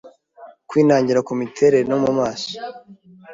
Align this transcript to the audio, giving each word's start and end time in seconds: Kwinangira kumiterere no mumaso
Kwinangira 0.69 1.19
kumiterere 1.27 1.85
no 1.89 1.97
mumaso 2.03 2.47